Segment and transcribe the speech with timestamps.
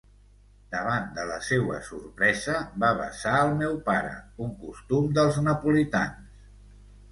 [0.75, 2.55] Davant de la seua sorpresa,
[2.85, 4.17] va besar el meu pare,
[4.49, 6.45] un costum dels napolitans.